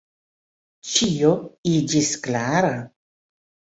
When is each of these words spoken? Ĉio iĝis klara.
Ĉio 0.93 1.29
iĝis 1.73 2.11
klara. 2.25 2.73